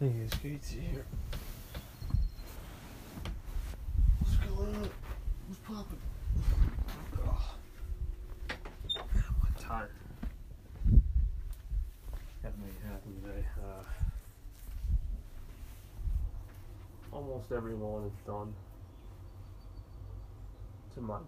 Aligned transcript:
Hey 0.00 0.08
guys, 0.08 0.30
Casey 0.42 0.80
here. 0.80 1.06
What's 4.18 4.34
going 4.38 4.74
on? 4.74 4.90
What's 5.46 5.60
popping? 5.64 5.98
Oh. 7.26 7.54
I'm 8.98 9.54
tired. 9.60 9.90
Haven't 12.42 12.60
made 12.60 12.74
happen 12.84 13.22
today. 13.22 13.46
Uh, 13.62 13.84
almost 17.12 17.52
every 17.52 17.74
lawn 17.74 18.04
is 18.04 18.26
done 18.26 18.52
to 20.94 21.00
my 21.02 21.20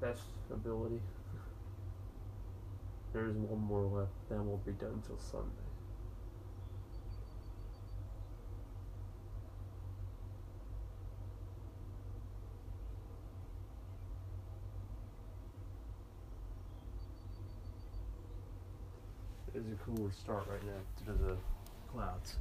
best 0.00 0.22
ability. 0.52 1.00
There's 3.12 3.34
one 3.34 3.62
more 3.62 3.84
left, 3.86 4.12
then 4.30 4.46
we'll 4.46 4.58
be 4.58 4.72
done 4.72 5.02
until 5.02 5.18
Sunday. 5.18 5.71
It's 19.54 19.66
a 19.68 19.84
cooler 19.84 20.10
start 20.12 20.44
right 20.50 20.64
now 20.64 21.12
due 21.12 21.18
to 21.18 21.24
the 21.24 21.36
clouds. 21.92 22.36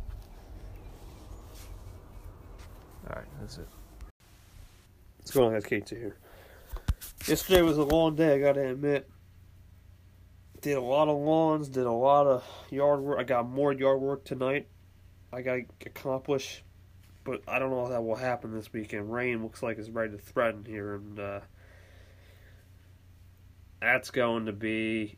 Alright, 3.10 3.26
that's 3.40 3.58
it. 3.58 3.68
What's 5.18 5.32
going 5.32 5.48
on, 5.48 5.54
guys? 5.54 5.66
Kate 5.66 5.90
here. 5.90 6.16
Yesterday 7.28 7.62
was 7.62 7.78
a 7.78 7.84
long 7.84 8.16
day, 8.16 8.36
I 8.36 8.40
gotta 8.40 8.70
admit. 8.70 9.10
Did 10.62 10.78
a 10.78 10.82
lot 10.82 11.10
of 11.10 11.18
lawns, 11.18 11.68
did 11.68 11.86
a 11.86 11.92
lot 11.92 12.28
of 12.28 12.44
yard 12.70 13.02
work. 13.02 13.20
I 13.20 13.24
got 13.24 13.50
more 13.50 13.74
yard 13.74 14.00
work 14.00 14.24
tonight. 14.24 14.68
I 15.34 15.42
gotta 15.42 15.64
accomplish, 15.86 16.64
but 17.24 17.42
I 17.48 17.60
don't 17.60 17.72
know 17.72 17.84
if 17.84 17.90
that 17.90 18.04
will 18.04 18.16
happen 18.16 18.54
this 18.54 18.72
weekend. 18.72 19.12
Rain 19.12 19.44
looks 19.44 19.62
like 19.62 19.78
it's 19.78 19.90
ready 19.90 20.12
to 20.14 20.18
threaten 20.18 20.64
here, 20.66 20.96
and 20.96 21.20
uh, 21.20 21.40
that's 23.82 24.12
going 24.12 24.46
to 24.46 24.54
be 24.54 25.18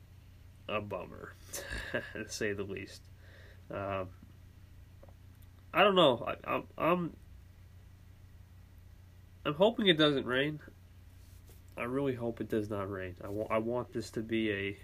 a 0.68 0.82
bummer, 0.82 1.34
to 2.14 2.30
say 2.30 2.54
the 2.54 2.64
least. 2.64 3.02
Um, 3.72 4.10
I 5.74 5.84
don't 5.84 5.96
know. 5.96 6.24
I, 6.28 6.54
I'm 6.54 6.64
I'm 6.78 7.14
I'm 9.46 9.54
hoping 9.56 9.88
it 9.88 9.98
doesn't 9.98 10.26
rain. 10.26 10.60
I 11.78 11.84
really 11.84 12.14
hope 12.14 12.40
it 12.40 12.50
does 12.50 12.70
not 12.70 12.90
rain. 12.90 13.16
I 13.24 13.30
want 13.30 13.52
I 13.52 13.58
want 13.58 13.94
this 13.94 14.12
to 14.12 14.22
be 14.22 14.52
a 14.52 14.78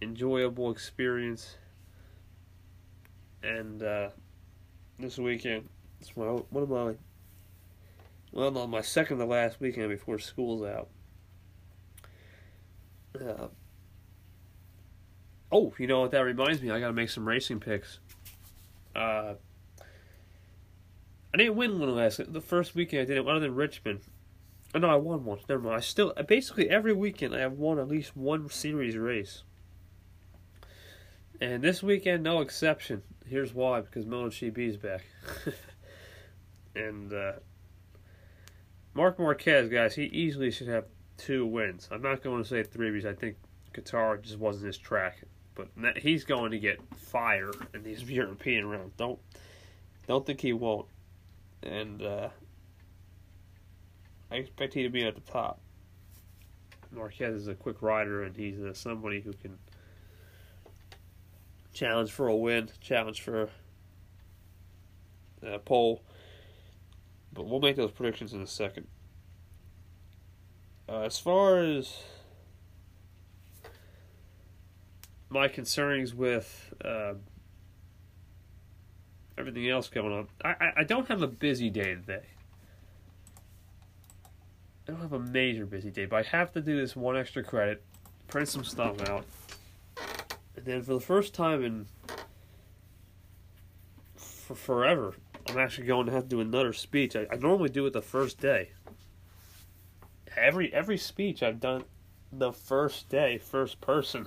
enjoyable 0.00 0.70
experience. 0.70 1.56
And 3.42 3.82
uh, 3.82 4.10
this 5.00 5.18
weekend, 5.18 5.68
it's 6.00 6.16
my 6.16 6.26
one 6.26 6.62
of 6.62 6.70
my 6.70 6.94
well, 8.32 8.50
no, 8.50 8.66
my 8.66 8.80
second 8.80 9.18
to 9.18 9.26
last 9.26 9.60
weekend 9.60 9.90
before 9.90 10.18
school's 10.18 10.64
out. 10.64 10.88
Uh, 13.14 13.48
oh, 15.52 15.74
you 15.78 15.86
know 15.86 16.00
what 16.00 16.10
that 16.12 16.20
reminds 16.20 16.62
me? 16.62 16.70
I 16.70 16.80
got 16.80 16.88
to 16.88 16.92
make 16.92 17.10
some 17.10 17.28
racing 17.28 17.60
picks. 17.60 17.98
Uh, 18.96 19.34
I 21.32 21.36
didn't 21.36 21.56
win 21.56 21.78
one 21.78 21.94
last 21.94 22.32
the 22.32 22.40
first 22.40 22.74
weekend. 22.74 23.02
I 23.02 23.04
didn't 23.04 23.28
other 23.28 23.40
than 23.40 23.54
Richmond. 23.54 24.00
Oh, 24.74 24.78
no, 24.78 24.88
I 24.88 24.96
won 24.96 25.24
one. 25.24 25.38
Never 25.48 25.60
mind. 25.60 25.76
I 25.76 25.80
still 25.80 26.12
basically 26.26 26.70
every 26.70 26.92
weekend 26.92 27.34
I 27.34 27.40
have 27.40 27.52
won 27.52 27.78
at 27.78 27.88
least 27.88 28.16
one 28.16 28.48
series 28.48 28.96
race. 28.96 29.42
And 31.40 31.62
this 31.62 31.82
weekend, 31.82 32.22
no 32.22 32.40
exception. 32.40 33.02
Here's 33.26 33.52
why: 33.52 33.80
because 33.80 34.06
MotoGP 34.06 34.58
is 34.58 34.76
back, 34.76 35.04
and 36.76 37.12
uh, 37.12 37.32
Marc 38.94 39.18
Marquez, 39.18 39.68
guys, 39.68 39.94
he 39.94 40.04
easily 40.04 40.50
should 40.50 40.68
have 40.68 40.84
two 41.16 41.46
wins. 41.46 41.88
I'm 41.90 42.02
not 42.02 42.22
going 42.22 42.42
to 42.42 42.48
say 42.48 42.62
three 42.62 42.90
because 42.90 43.06
I 43.06 43.14
think 43.14 43.36
Qatar 43.74 44.22
just 44.22 44.38
wasn't 44.38 44.66
his 44.66 44.78
track, 44.78 45.22
but 45.54 45.98
he's 45.98 46.24
going 46.24 46.50
to 46.52 46.58
get 46.58 46.80
fire 46.96 47.50
in 47.74 47.82
these 47.82 48.02
European 48.10 48.66
rounds. 48.66 48.92
Don't 48.96 49.18
don't 50.06 50.26
think 50.26 50.40
he 50.40 50.52
won't, 50.52 50.86
and 51.62 52.02
uh, 52.02 52.28
I 54.30 54.36
expect 54.36 54.74
he 54.74 54.82
to 54.82 54.88
be 54.88 55.04
at 55.04 55.14
the 55.14 55.20
top. 55.20 55.60
Marquez 56.90 57.34
is 57.34 57.48
a 57.48 57.54
quick 57.54 57.80
rider, 57.80 58.22
and 58.22 58.36
he's 58.36 58.60
uh, 58.60 58.74
somebody 58.74 59.20
who 59.20 59.32
can 59.32 59.58
challenge 61.72 62.10
for 62.10 62.28
a 62.28 62.36
win, 62.36 62.68
challenge 62.80 63.22
for 63.22 63.48
a 65.42 65.58
pole. 65.58 66.02
But 67.32 67.46
we'll 67.46 67.60
make 67.60 67.76
those 67.76 67.90
predictions 67.90 68.34
in 68.34 68.42
a 68.42 68.46
second. 68.46 68.86
Uh, 70.88 71.00
as 71.02 71.18
far 71.18 71.58
as 71.58 72.02
my 75.32 75.48
concerns 75.48 76.14
with 76.14 76.72
uh, 76.84 77.14
everything 79.38 79.68
else 79.68 79.88
going 79.88 80.12
on, 80.12 80.28
I, 80.44 80.72
I, 80.78 80.84
don't 80.84 81.08
have 81.08 81.22
a 81.22 81.26
busy 81.26 81.70
day 81.70 81.94
today. 81.94 82.26
I 84.24 84.92
don't 84.92 85.00
have 85.00 85.12
a 85.12 85.18
major 85.18 85.64
busy 85.64 85.90
day, 85.90 86.06
but 86.06 86.16
I 86.16 86.28
have 86.28 86.52
to 86.52 86.60
do 86.60 86.76
this 86.76 86.94
one 86.94 87.16
extra 87.16 87.42
credit, 87.42 87.82
print 88.28 88.48
some 88.48 88.64
stuff 88.64 89.00
out, 89.08 89.24
and 90.56 90.64
then 90.64 90.82
for 90.82 90.94
the 90.94 91.00
first 91.00 91.34
time 91.34 91.64
in 91.64 91.86
for 94.16 94.54
forever, 94.54 95.14
I'm 95.48 95.58
actually 95.58 95.86
going 95.86 96.06
to 96.06 96.12
have 96.12 96.24
to 96.24 96.28
do 96.28 96.40
another 96.40 96.72
speech. 96.72 97.16
I, 97.16 97.26
I 97.30 97.36
normally 97.36 97.70
do 97.70 97.86
it 97.86 97.92
the 97.92 98.02
first 98.02 98.38
day. 98.38 98.70
Every 100.36 100.72
every 100.72 100.98
speech 100.98 101.42
I've 101.42 101.60
done 101.60 101.84
the 102.32 102.52
first 102.52 103.08
day, 103.08 103.38
first 103.38 103.80
person. 103.80 104.26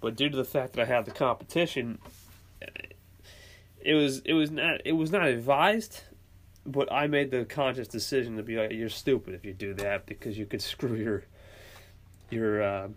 But 0.00 0.16
due 0.16 0.28
to 0.28 0.36
the 0.36 0.44
fact 0.44 0.74
that 0.74 0.82
I 0.82 0.84
had 0.86 1.04
the 1.04 1.10
competition, 1.10 1.98
it 3.80 3.94
was 3.94 4.20
it 4.24 4.32
was 4.32 4.50
not 4.50 4.80
it 4.84 4.92
was 4.92 5.10
not 5.10 5.26
advised, 5.26 6.02
but 6.64 6.90
I 6.92 7.06
made 7.06 7.30
the 7.30 7.44
conscious 7.44 7.88
decision 7.88 8.36
to 8.36 8.42
be 8.42 8.56
like, 8.56 8.72
"You're 8.72 8.88
stupid 8.88 9.34
if 9.34 9.44
you 9.44 9.52
do 9.52 9.74
that 9.74 10.06
because 10.06 10.38
you 10.38 10.46
could 10.46 10.62
screw 10.62 10.94
your 10.94 11.24
your 12.30 12.62
uh, 12.62 12.88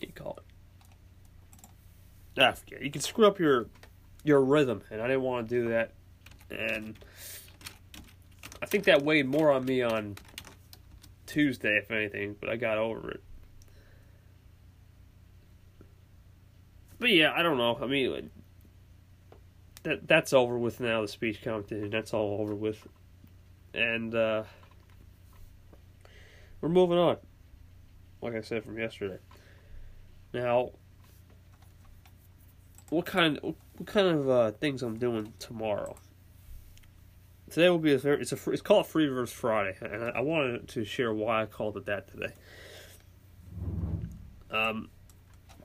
you 0.00 0.08
call 0.14 0.38
it 0.38 0.46
ah, 2.38 2.52
forget. 2.52 2.82
You 2.82 2.90
can 2.90 3.02
screw 3.02 3.26
up 3.26 3.38
your 3.38 3.66
your 4.24 4.40
rhythm, 4.40 4.82
and 4.90 5.00
I 5.00 5.06
didn't 5.06 5.22
want 5.22 5.48
to 5.48 5.62
do 5.62 5.68
that. 5.70 5.92
And 6.50 6.96
I 8.62 8.66
think 8.66 8.84
that 8.84 9.02
weighed 9.02 9.26
more 9.26 9.50
on 9.50 9.64
me 9.64 9.82
on 9.82 10.16
Tuesday, 11.26 11.76
if 11.76 11.90
anything, 11.90 12.36
but 12.40 12.48
I 12.48 12.56
got 12.56 12.78
over 12.78 13.10
it. 13.10 13.22
But 16.98 17.10
yeah, 17.10 17.32
I 17.34 17.42
don't 17.42 17.58
know. 17.58 17.78
I 17.80 17.86
mean, 17.86 18.30
that 19.82 20.08
that's 20.08 20.32
over 20.32 20.58
with 20.58 20.80
now. 20.80 21.02
The 21.02 21.08
speech 21.08 21.42
competition, 21.42 21.90
that's 21.90 22.14
all 22.14 22.40
over 22.40 22.54
with, 22.54 22.86
and 23.74 24.14
uh, 24.14 24.44
we're 26.60 26.68
moving 26.68 26.98
on. 26.98 27.18
Like 28.22 28.34
I 28.34 28.40
said 28.40 28.64
from 28.64 28.78
yesterday. 28.78 29.18
Now, 30.32 30.70
what 32.90 33.06
kind 33.06 33.38
what 33.42 33.86
kind 33.86 34.08
of 34.08 34.28
uh, 34.28 34.50
things 34.52 34.82
I'm 34.82 34.98
doing 34.98 35.32
tomorrow. 35.38 35.96
Today 37.50 37.68
will 37.68 37.78
be 37.78 37.92
a 37.92 37.96
it's 37.96 38.32
a 38.32 38.50
it's 38.50 38.62
called 38.62 38.86
Free 38.86 39.06
Verse 39.06 39.30
Friday, 39.30 39.76
and 39.80 40.04
I, 40.04 40.08
I 40.16 40.20
wanted 40.20 40.66
to 40.68 40.84
share 40.84 41.12
why 41.14 41.42
I 41.42 41.46
called 41.46 41.76
it 41.76 41.86
that 41.86 42.08
today. 42.08 42.32
Um, 44.50 44.88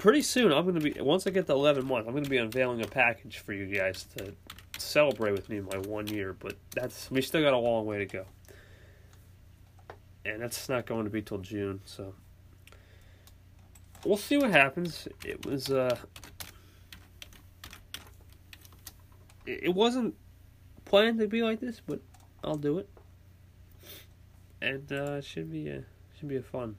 pretty 0.01 0.23
soon 0.23 0.51
I'm 0.51 0.65
to 0.73 0.79
be 0.79 0.99
once 0.99 1.27
I 1.27 1.29
get 1.29 1.45
the 1.45 1.53
11 1.53 1.85
months, 1.85 2.09
I'm 2.09 2.23
to 2.23 2.29
be 2.29 2.37
unveiling 2.37 2.81
a 2.81 2.87
package 2.87 3.37
for 3.37 3.53
you 3.53 3.67
guys 3.67 4.07
to 4.17 4.33
celebrate 4.79 5.33
with 5.33 5.47
me 5.47 5.61
my 5.61 5.77
one 5.77 6.07
year. 6.07 6.33
But 6.33 6.55
that's 6.73 7.11
we 7.11 7.21
still 7.21 7.43
got 7.43 7.53
a 7.53 7.57
long 7.57 7.85
way 7.85 7.99
to 7.99 8.05
go, 8.07 8.25
and 10.25 10.41
that's 10.41 10.67
not 10.67 10.87
going 10.87 11.03
to 11.03 11.11
be 11.11 11.21
till 11.21 11.37
June. 11.37 11.81
So 11.85 12.15
we'll 14.03 14.17
see 14.17 14.37
what 14.37 14.49
happens. 14.49 15.07
It 15.23 15.45
was 15.45 15.69
uh, 15.69 15.95
it 19.45 19.73
wasn't 19.73 20.15
planned 20.83 21.19
to 21.19 21.27
be 21.27 21.43
like 21.43 21.59
this, 21.59 21.79
but 21.85 21.99
I'll 22.43 22.55
do 22.55 22.79
it, 22.79 22.89
and 24.63 24.91
uh, 24.91 25.21
should 25.21 25.51
be 25.51 25.69
a 25.69 25.83
should 26.17 26.27
be 26.27 26.37
a 26.37 26.41
fun 26.41 26.75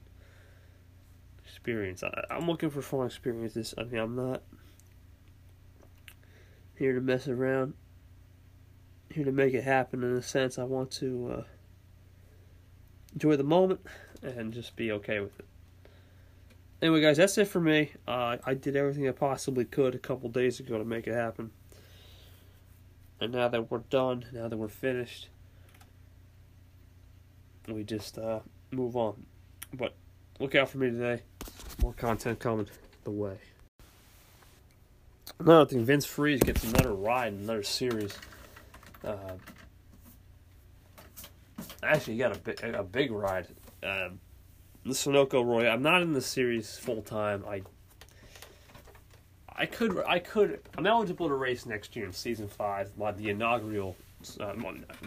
experience. 1.63 2.03
I, 2.03 2.25
I'm 2.29 2.45
looking 2.45 2.69
for 2.69 2.81
fun 2.81 3.05
experiences. 3.05 3.73
I 3.77 3.83
mean, 3.85 4.01
I'm 4.01 4.15
not 4.17 4.41
here 6.75 6.93
to 6.93 6.99
mess 6.99 7.29
around. 7.29 7.73
Here 9.09 9.23
to 9.23 9.31
make 9.31 9.53
it 9.53 9.63
happen. 9.63 10.03
In 10.03 10.11
a 10.11 10.21
sense, 10.21 10.59
I 10.59 10.65
want 10.65 10.91
to 10.91 11.35
uh, 11.37 11.43
enjoy 13.13 13.37
the 13.37 13.45
moment 13.45 13.79
and 14.21 14.51
just 14.51 14.75
be 14.75 14.91
okay 14.91 15.21
with 15.21 15.39
it. 15.39 15.45
Anyway, 16.81 16.99
guys, 16.99 17.15
that's 17.15 17.37
it 17.37 17.47
for 17.47 17.61
me. 17.61 17.91
Uh, 18.05 18.35
I 18.45 18.55
did 18.55 18.75
everything 18.75 19.07
I 19.07 19.13
possibly 19.13 19.63
could 19.63 19.95
a 19.95 19.99
couple 19.99 20.27
days 20.29 20.59
ago 20.59 20.77
to 20.77 20.83
make 20.83 21.07
it 21.07 21.13
happen 21.13 21.51
And 23.21 23.31
now 23.31 23.47
that 23.47 23.71
we're 23.71 23.77
done, 23.89 24.25
now 24.33 24.49
that 24.49 24.57
we're 24.57 24.67
finished, 24.67 25.29
we 27.69 27.85
just 27.85 28.17
uh, 28.17 28.39
move 28.71 28.97
on. 28.97 29.25
But 29.73 29.95
look 30.43 30.55
out 30.55 30.67
for 30.67 30.77
me 30.77 30.89
today. 30.89 31.21
More 31.81 31.93
content 31.93 32.37
coming 32.37 32.67
the 33.05 33.11
way. 33.11 33.37
Another 35.39 35.65
thing, 35.65 35.85
Vince 35.85 36.05
Freeze 36.05 36.41
gets 36.41 36.65
another 36.65 36.93
ride, 36.93 37.31
another 37.31 37.63
series. 37.63 38.13
Uh, 39.05 39.35
actually, 41.81 42.15
he 42.15 42.19
got 42.19 42.35
a 42.35 42.39
big, 42.39 42.61
a 42.61 42.83
big 42.83 43.11
ride. 43.11 43.47
Uh, 43.81 44.09
the 44.83 44.89
Sunoco 44.89 45.45
Roy. 45.45 45.69
I'm 45.69 45.81
not 45.81 46.01
in 46.01 46.11
the 46.11 46.21
series 46.21 46.77
full 46.77 47.01
time. 47.01 47.45
I 47.47 47.61
I 49.55 49.65
could 49.65 49.97
I 50.05 50.19
could 50.19 50.59
I'm 50.77 50.85
eligible 50.85 51.29
to 51.29 51.35
race 51.35 51.65
next 51.65 51.95
year 51.95 52.05
in 52.05 52.11
season 52.11 52.49
five, 52.49 52.91
the 52.97 53.29
inaugural 53.29 53.95
uh, 54.41 54.53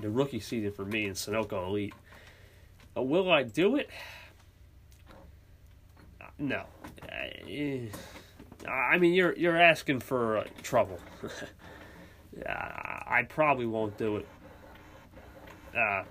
the 0.00 0.08
rookie 0.08 0.40
season 0.40 0.72
for 0.72 0.86
me 0.86 1.04
in 1.04 1.12
Sunoco 1.12 1.66
Elite. 1.66 1.94
Uh, 2.96 3.02
will 3.02 3.30
I 3.30 3.42
do 3.42 3.76
it? 3.76 3.90
No. 6.38 6.64
I 8.68 8.98
mean, 8.98 9.14
you're 9.14 9.34
you're 9.36 9.56
asking 9.56 10.00
for 10.00 10.38
uh, 10.38 10.44
trouble. 10.62 10.98
I 12.46 13.22
probably 13.28 13.66
won't 13.66 13.96
do 13.96 14.16
it. 14.16 14.26
Uh, 15.76 16.02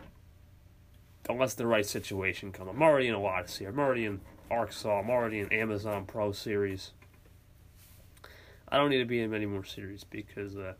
unless 1.29 1.53
the 1.55 1.67
right 1.67 1.85
situation 1.85 2.51
comes. 2.51 2.69
I'm 2.69 2.81
already 2.81 3.07
in 3.07 3.13
a 3.13 3.19
lot 3.19 3.43
of 3.43 3.49
series. 3.49 3.73
I'm 3.73 3.79
already 3.79 4.05
in 4.05 4.21
Arkansas. 4.49 4.99
I'm 4.99 5.09
already 5.09 5.39
in 5.39 5.51
Amazon 5.51 6.05
Pro 6.05 6.31
Series. 6.31 6.91
I 8.69 8.77
don't 8.77 8.89
need 8.89 8.99
to 8.99 9.05
be 9.05 9.21
in 9.21 9.29
many 9.31 9.45
more 9.45 9.63
series 9.63 10.03
because 10.03 10.55
uh, 10.55 10.73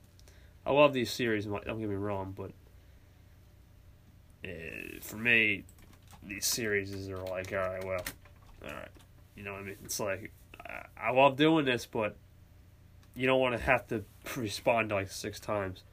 I 0.66 0.72
love 0.72 0.94
these 0.94 1.12
series. 1.12 1.46
Don't 1.46 1.64
get 1.64 1.78
me 1.78 1.96
wrong, 1.96 2.34
but 2.36 2.52
uh, 4.44 5.00
for 5.02 5.18
me, 5.18 5.64
these 6.24 6.46
series 6.46 7.10
are 7.10 7.24
like, 7.26 7.54
all 7.54 7.60
right, 7.60 7.84
well, 7.84 8.06
all 8.64 8.72
right, 8.74 8.90
you 9.36 9.44
know 9.44 9.54
what 9.54 9.62
I 9.62 9.66
mean? 9.66 9.78
It's 9.84 10.00
like 10.00 10.32
I, 10.98 11.12
love 11.12 11.36
doing 11.36 11.66
this, 11.66 11.86
but 11.86 12.16
you 13.16 13.28
don't 13.28 13.40
want 13.40 13.56
to 13.58 13.62
have 13.62 13.88
to 13.88 14.04
respond 14.36 14.92
like 14.92 15.12
six 15.12 15.40
times. 15.40 15.84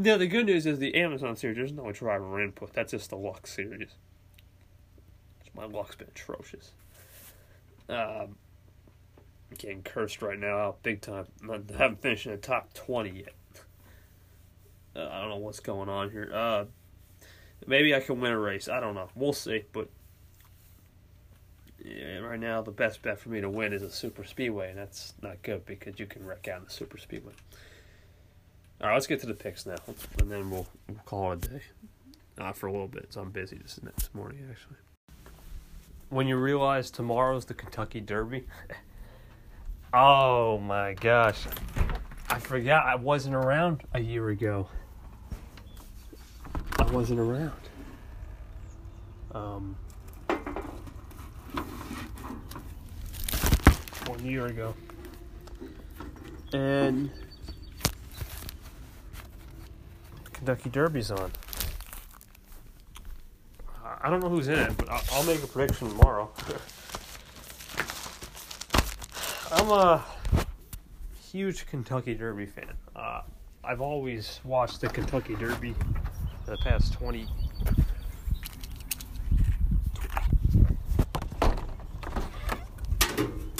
Yeah, 0.00 0.16
the 0.16 0.26
good 0.26 0.46
news 0.46 0.66
is 0.66 0.78
the 0.78 0.94
Amazon 0.96 1.36
series, 1.36 1.56
there's 1.56 1.72
no 1.72 1.92
driver 1.92 2.42
input. 2.42 2.72
That's 2.72 2.90
just 2.90 3.10
the 3.10 3.16
luck 3.16 3.46
series. 3.46 3.90
My 5.54 5.66
luck's 5.66 5.94
been 5.94 6.08
atrocious. 6.08 6.72
Um, 7.88 8.36
getting 9.56 9.82
cursed 9.82 10.20
right 10.20 10.38
now, 10.38 10.74
big 10.82 11.00
time. 11.00 11.26
I 11.48 11.60
haven't 11.78 12.02
finished 12.02 12.26
in 12.26 12.32
the 12.32 12.38
top 12.38 12.74
20 12.74 13.10
yet. 13.10 13.34
Uh, 14.96 15.08
I 15.10 15.20
don't 15.20 15.30
know 15.30 15.36
what's 15.36 15.60
going 15.60 15.88
on 15.88 16.10
here. 16.10 16.30
Uh, 16.32 16.64
maybe 17.66 17.94
I 17.94 18.00
can 18.00 18.20
win 18.20 18.32
a 18.32 18.38
race. 18.38 18.68
I 18.68 18.80
don't 18.80 18.94
know. 18.94 19.08
We'll 19.14 19.32
see. 19.32 19.64
But 19.72 19.88
right 22.34 22.40
now, 22.40 22.60
the 22.60 22.72
best 22.72 23.00
bet 23.00 23.16
for 23.16 23.28
me 23.28 23.40
to 23.40 23.48
win 23.48 23.72
is 23.72 23.82
a 23.82 23.90
super 23.90 24.24
speedway, 24.24 24.70
and 24.70 24.76
that's 24.76 25.14
not 25.22 25.40
good 25.42 25.64
because 25.66 26.00
you 26.00 26.06
can 26.06 26.26
wreck 26.26 26.48
out 26.48 26.58
in 26.58 26.64
the 26.64 26.70
super 26.70 26.98
speedway. 26.98 27.32
All 28.80 28.88
right, 28.88 28.94
let's 28.94 29.06
get 29.06 29.20
to 29.20 29.26
the 29.26 29.34
picks 29.34 29.66
now, 29.66 29.76
and 30.18 30.28
then 30.28 30.50
we'll, 30.50 30.66
we'll 30.88 30.98
call 31.04 31.30
it 31.30 31.44
a 31.44 31.48
day. 31.48 31.60
Uh, 32.36 32.50
for 32.50 32.66
a 32.66 32.72
little 32.72 32.88
bit, 32.88 33.12
so 33.12 33.20
I'm 33.20 33.30
busy 33.30 33.56
this 33.58 33.76
this 33.76 34.10
morning 34.12 34.40
actually. 34.50 34.74
When 36.08 36.26
you 36.26 36.36
realize 36.36 36.90
tomorrow's 36.90 37.44
the 37.44 37.54
Kentucky 37.54 38.00
Derby, 38.00 38.42
oh 39.94 40.58
my 40.58 40.94
gosh, 40.94 41.46
I 42.28 42.40
forgot 42.40 42.84
I 42.84 42.96
wasn't 42.96 43.36
around 43.36 43.84
a 43.92 44.00
year 44.00 44.30
ago. 44.30 44.66
I 46.80 46.90
wasn't 46.90 47.20
around. 47.20 47.52
Um, 49.32 49.76
one 54.14 54.24
year 54.24 54.46
ago, 54.46 54.74
and 56.52 57.10
Kentucky 60.32 60.70
Derby's 60.70 61.10
on. 61.10 61.32
I 64.02 64.10
don't 64.10 64.20
know 64.20 64.28
who's 64.28 64.48
in 64.48 64.58
it, 64.58 64.76
but 64.76 64.90
I'll, 64.90 65.22
make 65.24 65.42
a 65.42 65.46
prediction 65.46 65.88
tomorrow. 65.88 66.30
I'm 69.52 69.70
a 69.70 70.04
huge 71.32 71.66
Kentucky 71.66 72.14
Derby 72.14 72.44
fan. 72.44 72.74
Uh, 72.94 73.22
I've 73.64 73.80
always 73.80 74.40
watched 74.44 74.82
the 74.82 74.88
Kentucky 74.88 75.36
Derby 75.36 75.74
for 76.44 76.50
the 76.50 76.58
past 76.58 76.92
20 76.92 77.26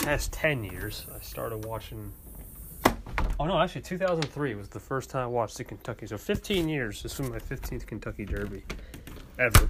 past 0.05 0.31
10 0.33 0.63
years. 0.63 1.07
I 1.15 1.19
started 1.19 1.65
watching 1.65 2.13
Oh 3.39 3.45
no, 3.45 3.59
actually, 3.59 3.81
2003 3.81 4.53
was 4.53 4.69
the 4.69 4.79
first 4.79 5.09
time 5.09 5.23
I 5.23 5.25
watched 5.25 5.57
the 5.57 5.63
Kentucky. 5.63 6.05
So 6.05 6.15
15 6.15 6.69
years. 6.69 7.01
This 7.01 7.17
was 7.17 7.27
my 7.27 7.39
15th 7.39 7.87
Kentucky 7.87 8.23
Derby 8.23 8.63
ever 9.39 9.67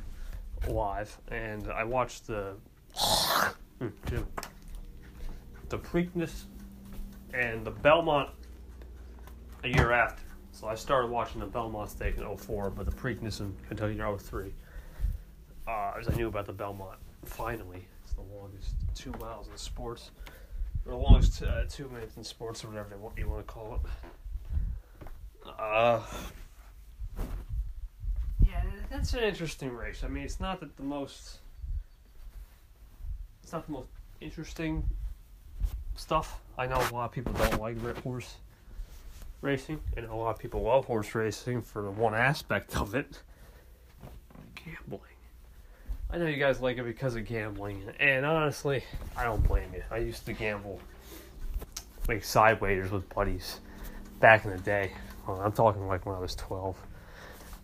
live, 0.67 1.17
and 1.29 1.71
I 1.71 1.85
watched 1.85 2.27
the 2.27 2.55
hmm, 3.79 3.87
the 5.69 5.77
Preakness 5.77 6.43
and 7.33 7.65
the 7.65 7.71
Belmont 7.71 8.29
a 9.63 9.69
year 9.69 9.93
after. 9.93 10.21
So 10.51 10.67
I 10.67 10.75
started 10.75 11.09
watching 11.09 11.39
the 11.39 11.47
Belmont 11.47 11.91
Stake 11.91 12.17
in 12.17 12.37
04, 12.37 12.71
but 12.71 12.85
the 12.85 12.91
Preakness 12.91 13.39
in 13.39 13.55
Kentucky 13.69 13.97
in 13.97 14.17
03. 14.17 14.53
Uh, 15.65 15.93
as 15.97 16.09
I 16.09 16.13
knew 16.15 16.27
about 16.27 16.45
the 16.45 16.53
Belmont, 16.53 16.99
finally, 17.23 17.87
the 18.15 18.21
longest 18.35 18.73
two 18.93 19.11
miles 19.19 19.47
in 19.47 19.57
sports 19.57 20.11
or 20.85 20.91
the 20.91 20.97
longest 20.97 21.41
uh, 21.43 21.63
two 21.69 21.87
minutes 21.89 22.17
in 22.17 22.23
sports 22.23 22.63
or 22.63 22.67
whatever 22.67 22.95
you 23.17 23.29
want 23.29 23.45
to 23.45 23.53
call 23.53 23.75
it. 23.75 25.49
Uh, 25.59 26.01
yeah, 28.45 28.63
that's 28.89 29.13
an 29.13 29.23
interesting 29.23 29.73
race. 29.73 30.03
I 30.03 30.07
mean, 30.07 30.23
it's 30.23 30.39
not 30.39 30.59
the 30.59 30.83
most. 30.83 31.39
It's 33.43 33.53
not 33.53 33.65
the 33.67 33.73
most 33.73 33.89
interesting 34.21 34.83
stuff. 35.95 36.39
I 36.57 36.65
know 36.65 36.77
a 36.77 36.93
lot 36.93 37.05
of 37.05 37.11
people 37.11 37.33
don't 37.33 37.59
like 37.59 37.77
horse 37.97 38.37
racing, 39.41 39.79
and 39.95 40.07
a 40.07 40.15
lot 40.15 40.31
of 40.31 40.39
people 40.39 40.63
love 40.63 40.85
horse 40.85 41.13
racing 41.13 41.61
for 41.61 41.83
the 41.83 41.91
one 41.91 42.15
aspect 42.15 42.75
of 42.77 42.95
it 42.95 43.21
gambling. 44.55 45.14
I 46.15 46.17
know 46.17 46.27
you 46.27 46.37
guys 46.37 46.61
like 46.61 46.77
it 46.77 46.85
because 46.85 47.17
of 47.17 47.25
gambling, 47.25 47.83
and 47.99 48.25
honestly, 48.25 48.85
I 49.17 49.25
don't 49.25 49.45
blame 49.45 49.73
you. 49.73 49.83
I 49.91 49.97
used 49.97 50.25
to 50.27 50.31
gamble 50.31 50.79
like 52.07 52.23
side 52.23 52.61
wagers 52.61 52.89
with 52.89 53.13
buddies 53.13 53.59
back 54.21 54.45
in 54.45 54.51
the 54.51 54.57
day. 54.59 54.93
Well, 55.27 55.41
I'm 55.41 55.51
talking 55.51 55.85
like 55.87 56.05
when 56.05 56.15
I 56.15 56.19
was 56.19 56.33
12. 56.35 56.77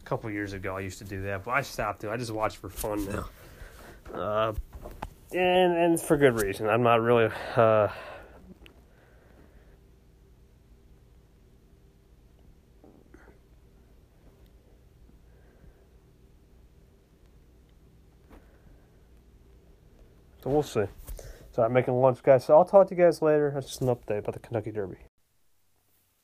A 0.01 0.03
couple 0.03 0.29
years 0.29 0.51
ago, 0.51 0.75
I 0.75 0.81
used 0.81 0.97
to 0.97 1.05
do 1.05 1.21
that, 1.21 1.45
but 1.45 1.51
I 1.51 1.61
stopped 1.61 2.01
doing. 2.01 2.11
I 2.11 2.17
just 2.17 2.31
watch 2.31 2.57
for 2.57 2.67
fun 2.67 3.05
now, 3.05 4.19
uh, 4.19 4.53
and 5.31 5.77
and 5.77 6.01
for 6.01 6.17
good 6.17 6.37
reason. 6.41 6.67
I'm 6.67 6.83
not 6.83 6.99
really. 6.99 7.29
Uh, 7.55 7.87
So 20.43 20.49
we'll 20.49 20.63
see. 20.63 20.85
So 21.51 21.63
I'm 21.63 21.73
making 21.73 21.93
lunch, 21.93 22.23
guys. 22.23 22.45
So 22.45 22.55
I'll 22.55 22.65
talk 22.65 22.87
to 22.87 22.95
you 22.95 23.01
guys 23.01 23.21
later. 23.21 23.51
That's 23.53 23.67
just 23.67 23.81
an 23.81 23.87
update 23.87 24.19
about 24.19 24.33
the 24.33 24.39
Kentucky 24.39 24.71
Derby. 24.71 24.97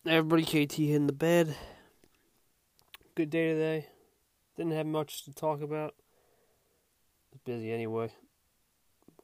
Everybody, 0.06 0.44
KT 0.44 0.80
in 0.80 1.06
the 1.06 1.14
bed. 1.14 1.56
Good 3.16 3.30
day 3.30 3.54
today. 3.54 3.88
Didn't 4.56 4.72
have 4.72 4.86
much 4.86 5.26
to 5.26 5.34
talk 5.34 5.62
about. 5.62 5.94
Was 7.32 7.42
busy 7.46 7.72
anyway. 7.72 8.12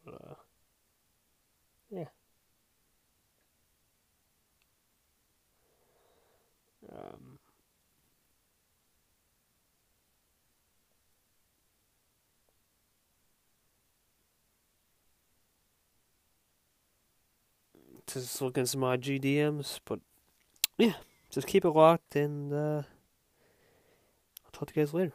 But 0.05 0.13
uh, 0.13 0.33
yeah. 1.89 2.05
Um. 6.91 7.32
Just 18.07 18.41
looking 18.41 18.61
at 18.61 18.69
some 18.69 18.83
odd 18.83 19.01
GDMs, 19.01 19.79
but 19.85 19.99
yeah, 20.77 20.93
just 21.29 21.47
keep 21.47 21.65
it 21.65 21.69
locked 21.69 22.15
and 22.15 22.53
uh, 22.53 22.83
I'll 24.45 24.51
talk 24.51 24.67
to 24.69 24.79
you 24.79 24.85
guys 24.85 24.93
later. 24.93 25.13